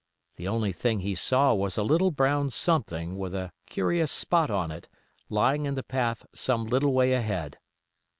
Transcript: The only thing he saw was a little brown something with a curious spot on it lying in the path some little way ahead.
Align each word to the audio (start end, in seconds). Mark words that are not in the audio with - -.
The 0.37 0.47
only 0.47 0.71
thing 0.71 1.01
he 1.01 1.13
saw 1.13 1.53
was 1.53 1.77
a 1.77 1.83
little 1.83 2.09
brown 2.09 2.49
something 2.49 3.19
with 3.19 3.35
a 3.35 3.51
curious 3.67 4.11
spot 4.11 4.49
on 4.49 4.71
it 4.71 4.89
lying 5.29 5.67
in 5.67 5.75
the 5.75 5.83
path 5.83 6.25
some 6.33 6.65
little 6.65 6.93
way 6.93 7.13
ahead. 7.13 7.59